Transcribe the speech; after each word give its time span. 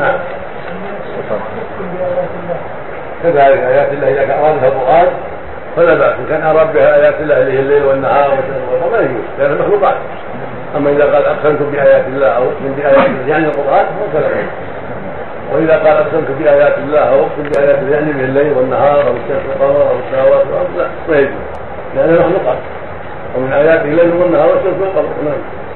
نعم. 0.00 0.14
كذلك 3.22 3.58
آيات 3.58 3.92
الله 3.92 4.08
إذا 4.08 4.24
كان 4.24 4.38
أرادها 4.38 4.68
القرآن 4.68 5.06
فلا 5.76 5.94
بأس. 5.94 6.14
إن 6.18 6.26
كان 6.28 6.42
أراد 6.42 6.72
بها 6.72 6.96
آيات 6.96 7.14
الله 7.20 7.40
اللي 7.42 7.52
هي 7.52 7.58
الليل 7.60 7.82
والنهار 7.82 8.30
والشمس 8.30 8.92
ما 8.92 8.98
يجوز 8.98 9.24
لأنها 9.38 9.66
مخلوقات 9.66 9.94
أما 10.76 10.90
إذا 10.90 11.04
قال 11.04 11.26
أقسمت 11.26 11.62
بآيات 11.62 12.06
الله 12.06 12.26
أو 12.26 12.42
أقسم 12.42 12.72
بآيات 12.76 13.06
الله 13.06 13.28
يعني 13.28 13.46
القرآن 13.46 13.86
فلا 14.12 14.28
بأس 14.28 14.46
وإذا 15.52 15.72
قال 15.72 15.96
أقسمت 15.96 16.30
بآيات 16.38 16.78
الله 16.78 16.98
أو 16.98 17.20
أقسم 17.20 17.42
بآيات 17.42 17.78
الله 17.78 17.94
يعني 17.94 18.12
من 18.12 18.24
الليل 18.24 18.52
والنهار 18.52 19.02
أو 19.08 19.12
الشمس 19.12 19.42
والقمر 19.48 19.90
أو 19.90 19.96
السماوات 19.98 20.46
والأرض 20.46 20.76
لا 20.78 20.86
ما 21.08 21.18
يجوز 21.18 21.32
لأنها 21.96 22.26
مخلوقات 22.26 22.58
ومن 23.36 23.52
آياته 23.52 23.84
الليل 23.84 24.12
والنهار 24.12 24.48
والشمس 24.48 24.80
والقمر 24.80 25.08
نعم. 25.24 25.61